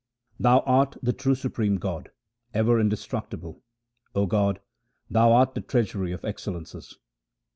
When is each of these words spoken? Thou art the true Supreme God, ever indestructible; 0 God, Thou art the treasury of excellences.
Thou 0.39 0.61
art 0.61 0.97
the 1.03 1.13
true 1.13 1.35
Supreme 1.35 1.75
God, 1.75 2.09
ever 2.55 2.79
indestructible; 2.79 3.61
0 4.15 4.25
God, 4.25 4.59
Thou 5.11 5.31
art 5.31 5.53
the 5.53 5.61
treasury 5.61 6.11
of 6.11 6.25
excellences. 6.25 6.97